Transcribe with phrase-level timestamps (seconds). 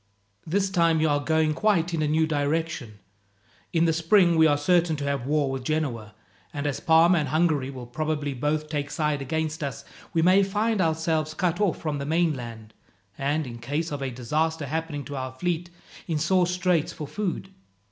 [0.47, 2.97] This time you are going quite in a new direction.
[3.71, 6.15] In the spring we are certain to have war with Genoa,
[6.51, 10.81] and as Parma and Hungary will probably both take side against us, we may find
[10.81, 12.73] ourselves cut off from the mainland,
[13.15, 15.69] and, in case of a disaster happening to our fleet,
[16.07, 17.49] in sore straits for food.